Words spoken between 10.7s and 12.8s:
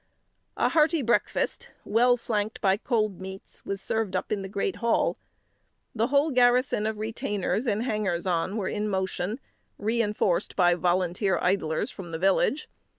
volunteer idlers from the village.